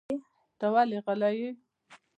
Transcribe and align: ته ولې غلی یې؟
ته 0.59 0.65
ولې 0.73 0.97
غلی 1.05 1.31
یې؟ 1.39 1.49